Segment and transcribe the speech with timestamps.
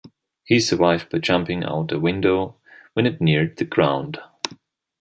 [0.45, 2.55] He survived by jumping out a window
[2.93, 4.17] when it neared the ground.